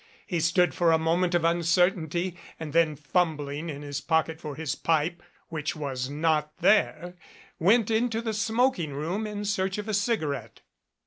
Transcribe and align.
He 0.25 0.39
stood 0.39 0.73
for 0.73 0.91
a 0.91 0.97
mo 0.97 1.15
ment 1.15 1.35
of 1.35 1.43
uncertainty, 1.45 2.35
and 2.59 2.73
then 2.73 2.95
fumbling 2.95 3.69
in 3.69 3.83
his 3.83 4.01
pocket 4.01 4.41
for 4.41 4.55
his 4.55 4.73
pipe, 4.73 5.21
which 5.49 5.75
was 5.75 6.09
not 6.09 6.57
there, 6.57 7.13
went 7.59 7.91
into 7.91 8.19
the 8.19 8.33
smoking 8.33 8.93
room 8.93 9.27
in 9.27 9.45
search 9.45 9.77
of 9.77 9.87
a 9.87 9.93
cigarette. 9.93 10.61